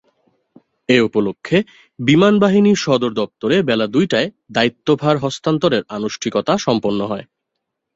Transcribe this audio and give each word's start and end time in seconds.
এ 0.89 0.97
উপলক্ষে 1.01 1.57
বিমানবাহিনী 1.99 2.71
সদর 2.75 3.11
দপ্তরে 3.11 3.57
বেলা 3.61 3.85
দুইটায় 3.87 4.27
দায়িত্বভার 4.51 5.15
হস্তান্তরের 5.17 5.83
আনুষ্ঠানিকতা 5.89 6.53
সম্পন্ন 6.57 6.99
হয়। 7.05 7.25